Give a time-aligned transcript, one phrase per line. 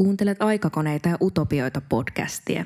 [0.00, 2.64] Kuuntelet aikakoneita ja utopioita podcastia.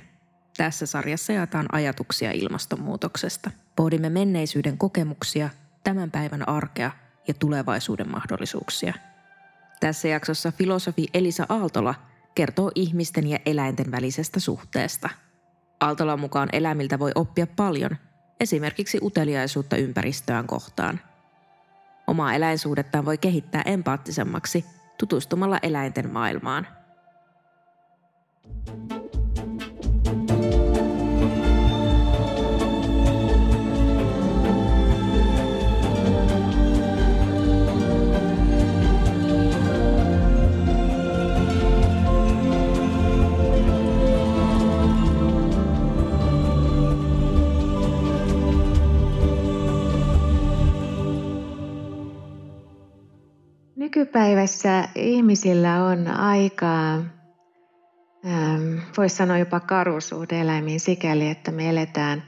[0.56, 3.51] Tässä sarjassa jaetaan ajatuksia ilmastonmuutoksesta.
[3.77, 5.51] Pohdimme menneisyyden kokemuksia,
[5.85, 6.91] tämän päivän arkea
[7.29, 8.95] ja tulevaisuuden mahdollisuuksia.
[9.81, 11.95] Tässä jaksossa filosofi Elisa Aaltola
[12.35, 15.08] kertoo ihmisten ja eläinten välisestä suhteesta.
[15.80, 17.96] Aaltolan mukaan eläimiltä voi oppia paljon,
[18.40, 21.00] esimerkiksi uteliaisuutta ympäristöään kohtaan.
[22.06, 24.64] Omaa eläinsuhdettaan voi kehittää empaattisemmaksi
[24.98, 26.66] tutustumalla eläinten maailmaan–
[53.77, 57.05] Nykypäivässä ihmisillä on aikaa
[58.98, 62.22] voisi sanoa jopa karusuhde eläimiin sikäli, että me eletään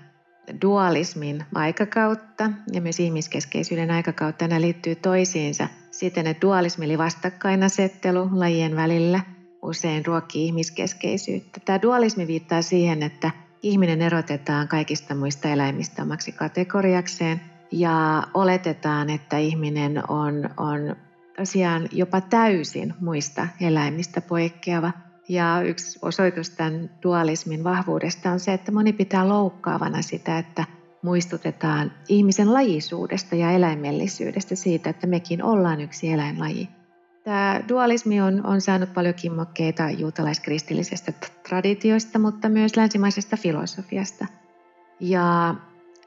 [0.63, 4.49] dualismin aikakautta ja myös ihmiskeskeisyyden aikakautta.
[4.49, 9.21] Nämä liittyy toisiinsa siten, että dualismi eli vastakkainasettelu lajien välillä
[9.63, 11.61] usein ruokkii ihmiskeskeisyyttä.
[11.65, 13.31] Tämä dualismi viittaa siihen, että
[13.63, 17.41] ihminen erotetaan kaikista muista eläimistä omaksi kategoriakseen
[17.73, 20.97] ja oletetaan, että ihminen on, on
[21.37, 24.93] tosiaan jopa täysin muista eläimistä poikkeava–
[25.29, 30.65] ja yksi osoitus tämän dualismin vahvuudesta on se, että moni pitää loukkaavana sitä, että
[31.03, 36.69] muistutetaan ihmisen lajisuudesta ja eläimellisyydestä siitä, että mekin ollaan yksi eläinlaji.
[37.25, 41.13] Tämä dualismi on, on saanut paljon kimmokkeita juutalaiskristillisestä
[41.49, 44.27] traditioista, mutta myös länsimaisesta filosofiasta.
[45.01, 45.55] Ja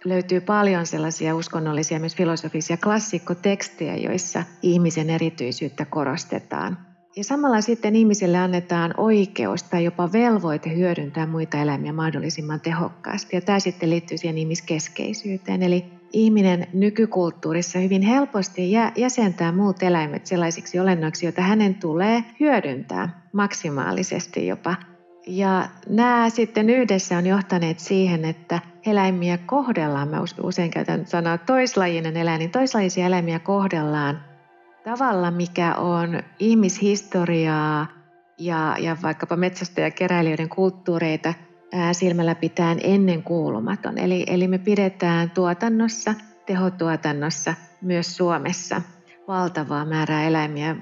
[0.05, 6.77] löytyy paljon sellaisia uskonnollisia myös filosofisia klassikkotekstejä, joissa ihmisen erityisyyttä korostetaan–
[7.19, 13.35] ja samalla sitten ihmisille annetaan oikeus tai jopa velvoite hyödyntää muita eläimiä mahdollisimman tehokkaasti.
[13.35, 15.63] Ja tämä sitten liittyy siihen ihmiskeskeisyyteen.
[15.63, 24.47] Eli ihminen nykykulttuurissa hyvin helposti jäsentää muut eläimet sellaisiksi olennoiksi, joita hänen tulee hyödyntää maksimaalisesti
[24.47, 24.75] jopa.
[25.27, 32.17] Ja nämä sitten yhdessä on johtaneet siihen, että eläimiä kohdellaan, mä usein käytän sanaa toislajinen
[32.17, 34.28] eläin, niin toislajisia eläimiä kohdellaan
[34.83, 37.87] tavalla, mikä on ihmishistoriaa
[38.37, 39.37] ja, ja vaikkapa
[39.95, 41.33] keräilijöiden kulttuureita
[41.91, 43.97] silmällä pitäen ennen kuulumaton.
[43.97, 48.81] Eli, eli me pidetään tuotannossa, tehotuotannossa myös Suomessa
[49.27, 50.75] valtavaa määrää eläimiä.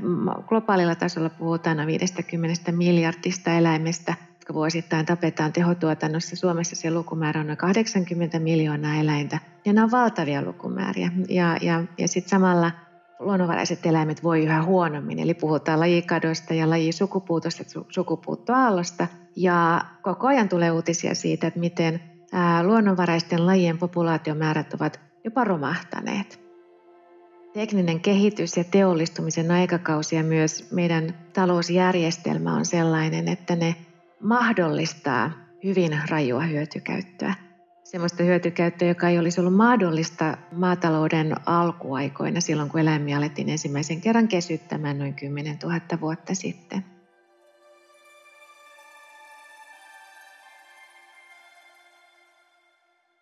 [0.48, 6.36] Globaalilla tasolla puhutaan 50 miljardista eläimestä, jotka vuosittain tapetaan tehotuotannossa.
[6.36, 9.40] Suomessa se lukumäärä on noin 80 miljoonaa eläintä.
[9.66, 11.12] Ja nämä on valtavia lukumääriä.
[11.30, 12.72] Ja, ja, ja sitten samalla
[13.20, 15.20] luonnonvaraiset eläimet voi yhä huonommin.
[15.20, 19.08] Eli puhutaan lajikadosta ja lajisukupuutosta, sukupuuttoaallosta.
[19.36, 22.02] Ja koko ajan tulee uutisia siitä, että miten
[22.64, 26.48] luonnonvaraisten lajien populaatiomäärät ovat jopa romahtaneet.
[27.54, 33.76] Tekninen kehitys ja teollistumisen aikakausi ja myös meidän talousjärjestelmä on sellainen, että ne
[34.20, 35.32] mahdollistaa
[35.64, 37.34] hyvin rajua hyötykäyttöä
[37.92, 44.28] sellaista hyötykäyttöä, joka ei olisi ollut mahdollista maatalouden alkuaikoina silloin, kun eläimiä alettiin ensimmäisen kerran
[44.28, 46.86] kesyttämään noin 10 000 vuotta sitten.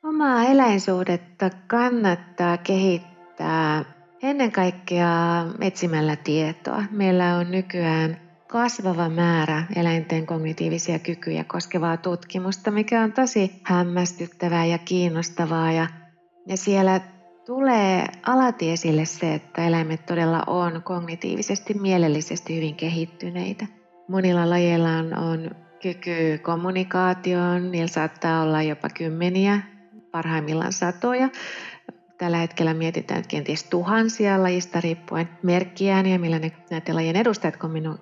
[0.03, 3.85] Omaa eläinsuhdetta kannattaa kehittää
[4.23, 6.83] ennen kaikkea etsimällä tietoa.
[6.91, 14.77] Meillä on nykyään kasvava määrä eläinten kognitiivisia kykyjä koskevaa tutkimusta, mikä on tosi hämmästyttävää ja
[14.77, 15.71] kiinnostavaa.
[15.71, 15.87] Ja,
[16.47, 17.01] ja siellä
[17.45, 23.65] tulee alati esille se, että eläimet todella on kognitiivisesti, mielellisesti hyvin kehittyneitä.
[24.07, 25.51] Monilla lajeilla on, on
[25.81, 29.59] kyky kommunikaatioon, niillä saattaa olla jopa kymmeniä,
[30.11, 31.29] parhaimmillaan satoja
[32.17, 37.57] Tällä hetkellä mietitään että kenties tuhansia lajista riippuen merkkiääniä, millä ne, näiden lajien edustajat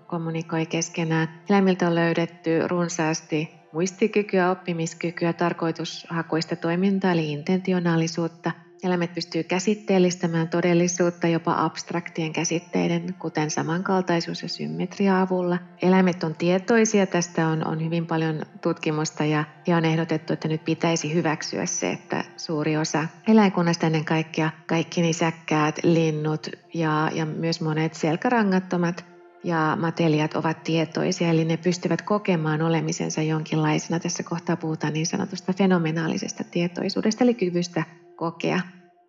[0.07, 1.41] kommunikoi keskenään.
[1.50, 8.52] Eläimiltä on löydetty runsaasti muistikykyä, oppimiskykyä, tarkoitushakuista toimintaa eli intentionaalisuutta–
[8.84, 15.58] Eläimet pystyy käsitteellistämään todellisuutta jopa abstraktien käsitteiden, kuten samankaltaisuus ja symmetria avulla.
[15.82, 20.66] Eläimet on tietoisia, tästä on, on hyvin paljon tutkimusta ja, ja on ehdotettu, että nyt
[20.66, 27.62] pitäisi hyväksyä se, että suuri osa eläinkunnasta ennen kaikkea kaikki nisäkkäät, linnut ja, ja myös
[27.62, 29.06] monet selkärangattomat
[29.44, 34.00] ja matelijat ovat tietoisia, eli ne pystyvät kokemaan olemisensa jonkinlaisena.
[34.00, 37.84] Tässä kohtaa puhutaan niin sanotusta fenomenaalisesta tietoisuudesta, eli kyvystä
[38.16, 38.60] kokea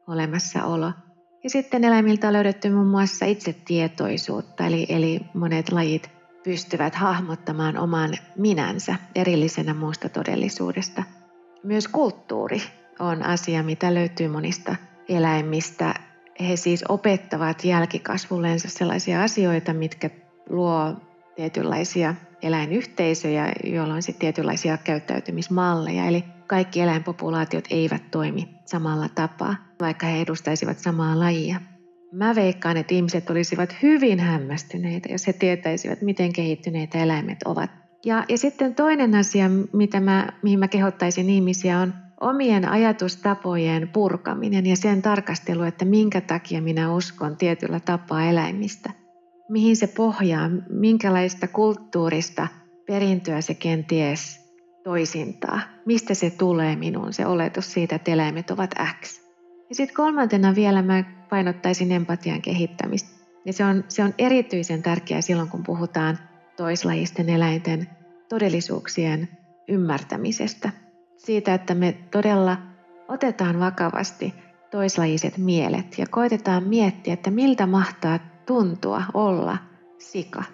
[0.09, 0.93] olemassaolo.
[1.45, 6.11] Ja sitten eläimiltä on löydetty muun muassa itsetietoisuutta, eli, eli monet lajit
[6.45, 11.03] pystyvät hahmottamaan oman minänsä erillisenä muusta todellisuudesta.
[11.63, 12.63] Myös kulttuuri
[12.99, 14.77] on asia, mitä löytyy monista
[15.09, 15.95] eläimistä.
[16.41, 20.11] He siis opettavat jälkikasvullensa sellaisia asioita, mitkä
[20.49, 20.95] luo
[21.37, 26.07] tietynlaisia eläinyhteisöjä, joilla on sitten tietynlaisia käyttäytymismalleja.
[26.07, 31.61] Eli kaikki eläinpopulaatiot eivät toimi samalla tapaa, vaikka he edustaisivat samaa lajia.
[32.13, 37.71] Mä veikkaan, että ihmiset olisivat hyvin hämmästyneitä, jos he tietäisivät, miten kehittyneitä eläimet ovat.
[38.05, 44.67] Ja, ja sitten toinen asia, mitä mä, mihin mä kehottaisin ihmisiä, on omien ajatustapojen purkaminen
[44.67, 48.91] ja sen tarkastelu, että minkä takia minä uskon tietyllä tapaa eläimistä.
[49.49, 52.49] Mihin se pohjaa, minkälaista kulttuurista
[52.87, 54.44] perintöä se kenties
[54.85, 55.61] toisintaa.
[55.87, 59.21] Mistä se tulee minuun, se oletus siitä, että eläimet ovat X.
[59.69, 63.11] Ja sitten kolmantena vielä mä painottaisin empatian kehittämistä.
[63.45, 66.19] Ja se on, se on erityisen tärkeää silloin, kun puhutaan
[66.57, 67.87] toislajisten eläinten
[68.29, 69.29] todellisuuksien
[69.69, 70.71] ymmärtämisestä.
[71.17, 72.57] Siitä, että me todella
[73.09, 74.35] otetaan vakavasti
[74.71, 79.59] toislajiset mielet ja koitetaan miettiä, että miltä mahtaa tuntua olla
[79.99, 80.45] sika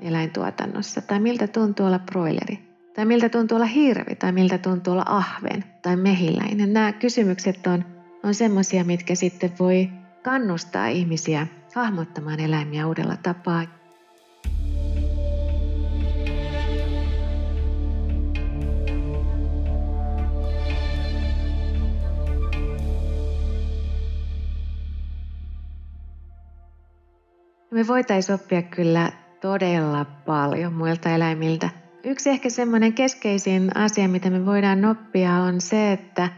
[0.00, 5.04] eläintuotannossa tai miltä tuntuu olla broileri tai miltä tuntuu olla hirvi tai miltä tuntuu olla
[5.06, 6.72] ahven tai mehiläinen.
[6.72, 7.84] Nämä kysymykset on,
[8.22, 9.90] on semmoisia, mitkä sitten voi
[10.22, 13.64] kannustaa ihmisiä hahmottamaan eläimiä uudella tapaa.
[27.70, 31.83] Me voitaisiin oppia kyllä todella paljon muilta eläimiltä.
[32.04, 36.28] Yksi ehkä semmoinen keskeisin asia, mitä me voidaan oppia, on se, että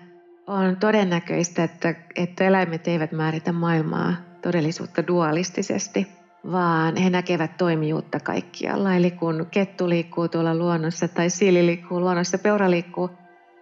[0.46, 6.06] on todennäköistä, että, että eläimet eivät määritä maailmaa todellisuutta dualistisesti,
[6.52, 8.94] vaan he näkevät toimijuutta kaikkialla.
[8.94, 13.10] Eli kun kettu liikkuu tuolla luonnossa tai siili liikkuu luonnossa, peura liikkuu,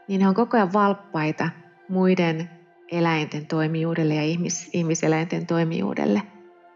[0.08, 1.50] niin he on koko ajan valppaita
[1.88, 2.50] muiden
[2.92, 6.33] eläinten toimijuudelle ja ihmis, ihmiseläinten toimijuudelle.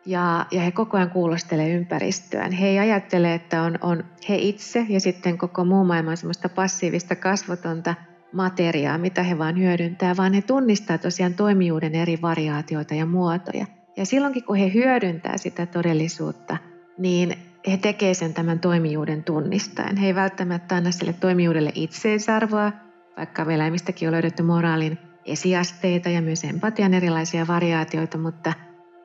[0.09, 2.53] Ja, ja he koko ajan kuulostelee ympäristöään.
[2.53, 6.49] He ei ajattele, että on, on he itse ja sitten koko muu maailma on semmoista
[6.49, 7.95] passiivista kasvotonta–
[8.33, 13.67] materiaa, mitä he vaan hyödyntää, vaan he tunnistaa tosiaan toimijuuden eri variaatioita ja muotoja.
[13.97, 16.57] Ja silloinkin kun he hyödyntää sitä todellisuutta,
[16.99, 17.35] niin
[17.71, 19.97] he tekevät sen tämän toimijuuden tunnistaen.
[19.97, 22.73] He ei välttämättä anna sille toimijuudelle itseisarvoa,
[23.17, 28.53] vaikka eläimistäkin on löydetty moraalin esiasteita ja myös empatian erilaisia variaatioita, mutta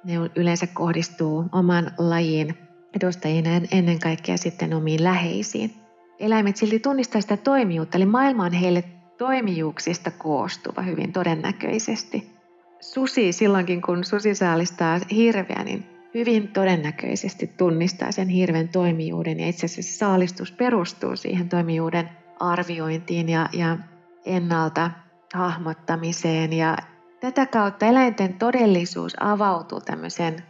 [0.04, 2.58] ne yleensä kohdistuu oman lajin
[2.96, 5.74] edustajien ennen kaikkea sitten omiin läheisiin.
[6.20, 8.84] Eläimet silti tunnistaa sitä toimijuutta, eli maailma on heille
[9.18, 12.34] toimijuuksista koostuva hyvin todennäköisesti.
[12.80, 19.66] Susi silloinkin, kun susi saalistaa hirveä, niin hyvin todennäköisesti tunnistaa sen hirven toimijuuden ja itse
[19.66, 22.10] asiassa saalistus perustuu siihen toimijuuden
[22.40, 23.78] arviointiin ja, ja
[24.26, 24.92] ennalta
[25.34, 26.78] hahmottamiseen ja
[27.24, 30.44] tätä kautta eläinten todellisuus avautuu tämmöisen,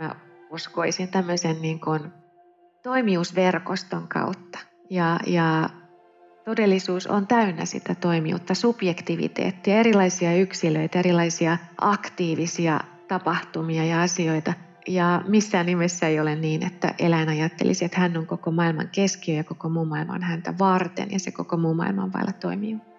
[0.00, 0.14] mä
[0.50, 2.00] uskoisin tämmöisen niin kuin
[2.82, 4.58] toimijuusverkoston kautta.
[4.90, 5.68] Ja, ja
[6.44, 14.52] todellisuus on täynnä sitä toimijuutta, subjektiviteettia, erilaisia yksilöitä, erilaisia aktiivisia tapahtumia ja asioita.
[14.88, 19.34] Ja missään nimessä ei ole niin, että eläin ajattelisi, että hän on koko maailman keskiö
[19.34, 22.93] ja koko muu maailma on häntä varten ja se koko muu maailma on vailla toimii.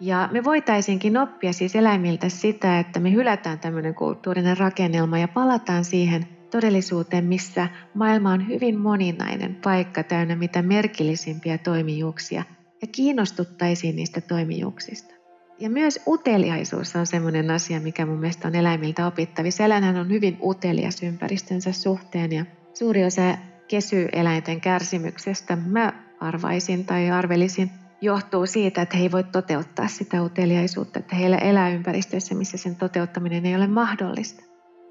[0.00, 5.84] Ja me voitaisinkin oppia siis eläimiltä sitä, että me hylätään tämmöinen kulttuurinen rakennelma ja palataan
[5.84, 12.44] siihen todellisuuteen, missä maailma on hyvin moninainen paikka täynnä mitä merkillisimpiä toimijuuksia–
[12.82, 15.14] ja kiinnostuttaisiin niistä toimijuuksista.
[15.58, 19.64] Ja myös uteliaisuus on sellainen asia, mikä mun mielestä on eläimiltä opittavissa.
[19.64, 23.38] Eläinhän on hyvin utelias ympäristönsä suhteen ja suuri osa
[23.68, 30.98] kesyeläinten kärsimyksestä mä arvaisin tai arvelisin johtuu siitä, että he ei voi toteuttaa sitä uteliaisuutta,
[30.98, 34.42] että heillä elää ympäristössä, missä sen toteuttaminen ei ole mahdollista.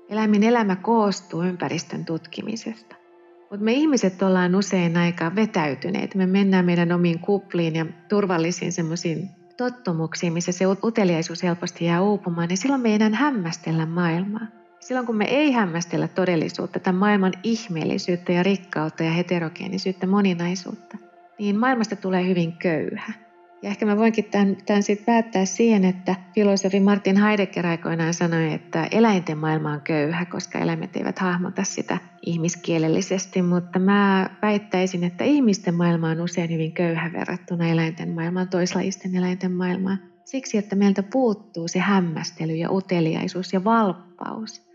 [0.10, 2.96] Eläimen elämä koostuu ympäristön tutkimisesta.
[3.52, 6.18] Mutta me ihmiset ollaan usein aika vetäytyneitä.
[6.18, 12.50] Me mennään meidän omiin kupliin ja turvallisiin semmoisiin tottumuksiin, missä se uteliaisuus helposti jää uupumaan.
[12.50, 14.48] Ja silloin me ei enää hämmästellä maailmaa.
[14.80, 20.98] Silloin kun me ei hämmästellä todellisuutta, tämän maailman ihmeellisyyttä ja rikkautta ja heterogeenisyyttä, moninaisuutta,
[21.39, 23.13] niin maailmasta tulee hyvin köyhä.
[23.62, 28.53] Ja ehkä mä voinkin tämän, tämän sitten päättää siihen, että filosofi Martin Heidegger aikoinaan sanoi,
[28.53, 35.24] että eläinten maailma on köyhä, koska eläimet eivät hahmota sitä ihmiskielellisesti, mutta mä väittäisin, että
[35.24, 40.00] ihmisten maailma on usein hyvin köyhä verrattuna eläinten maailmaan, toislajisten eläinten maailmaan.
[40.25, 44.67] Siksi, että meiltä puuttuu se hämmästely ja uteliaisuus ja valppaus.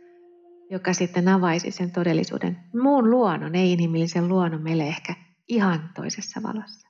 [0.70, 5.14] joka sitten avaisi sen todellisuuden, muun luonnon, ei inhimillisen luonnon meille ehkä
[5.48, 6.88] ihan toisessa valossa.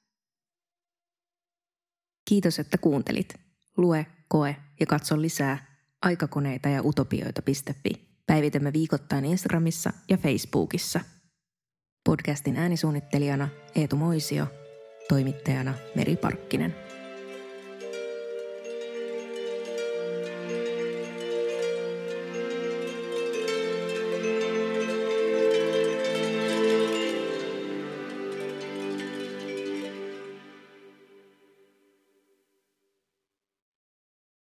[2.28, 3.34] Kiitos, että kuuntelit.
[3.76, 5.66] Lue, koe ja katso lisää
[6.02, 7.90] aikakoneita ja utopioita.fi.
[8.26, 11.00] Päivitämme viikoittain Instagramissa ja Facebookissa.
[12.04, 14.46] Podcastin äänisuunnittelijana Eetu Moisio,
[15.08, 16.91] toimittajana Meri Parkkinen.